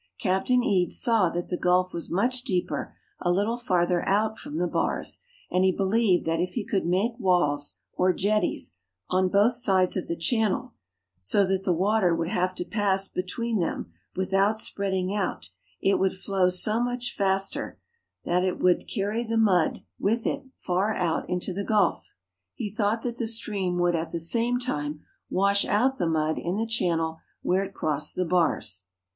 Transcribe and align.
Captain 0.19 0.63
Eads 0.63 0.99
saw 0.99 1.29
that 1.29 1.49
the 1.49 1.57
gulf 1.57 1.93
was 1.93 2.09
much 2.09 2.41
deeper 2.41 2.95
a 3.19 3.31
little 3.31 3.55
farther 3.55 4.03
out 4.09 4.39
from 4.39 4.57
the 4.57 4.65
bars, 4.65 5.19
and 5.51 5.63
he 5.63 5.71
believed 5.71 6.25
that 6.25 6.39
if 6.39 6.53
he 6.53 6.65
could 6.65 6.87
make 6.87 7.13
walls, 7.19 7.75
or 7.93 8.11
jetties, 8.11 8.77
on 9.11 9.27
both 9.29 9.53
sides 9.53 9.95
of 9.95 10.07
the 10.07 10.15
channel, 10.15 10.73
so 11.19 11.45
that 11.45 11.65
the 11.65 11.71
water 11.71 12.15
would 12.15 12.29
have 12.29 12.55
to 12.55 12.65
pass 12.65 13.07
between 13.07 13.59
them 13.59 13.93
without 14.15 14.57
spreading 14.57 15.13
out, 15.13 15.51
it 15.81 15.99
would 15.99 16.13
flow 16.13 16.49
so 16.49 16.79
much 16.83 17.15
faster 17.15 17.77
that 18.25 18.43
it 18.43 18.57
would 18.57 18.87
carry 18.87 19.23
the 19.23 19.37
mud 19.37 19.83
with 19.99 20.25
it 20.25 20.45
far 20.55 20.95
out 20.95 21.29
into 21.29 21.53
the 21.53 21.63
gulf. 21.63 22.11
He 22.55 22.71
thought 22.71 23.03
that 23.03 23.17
the 23.17 23.27
stream 23.27 23.77
would 23.77 23.95
at 23.95 24.09
the 24.09 24.17
same 24.19 24.57
time 24.57 25.01
wash 25.29 25.63
out 25.63 25.99
the 25.99 26.07
mud 26.09 26.39
in 26.39 26.57
the 26.57 26.65
channel 26.65 27.19
where 27.43 27.63
it 27.63 27.75
crossed 27.75 28.15
the 28.15 28.25
bars. 28.25 28.81